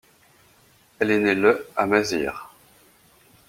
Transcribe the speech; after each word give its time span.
Elle 0.97 1.11
est 1.11 1.19
née 1.19 1.35
le 1.35 1.67
à 1.75 1.85
Mazyr. 1.85 2.49